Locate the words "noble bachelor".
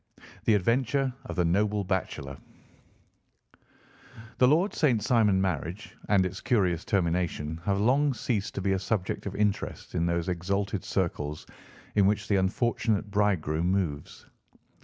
1.45-2.37